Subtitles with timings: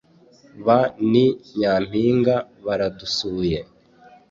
[0.65, 0.79] ba
[1.11, 1.25] ni
[1.59, 3.59] nyampinga baradusuye